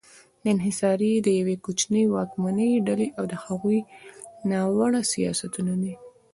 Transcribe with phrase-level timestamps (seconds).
[0.41, 3.79] دا انحصار د یوې کوچنۍ واکمنې ډلې او د هغوی
[4.49, 5.93] ناوړه سیاستونه دي.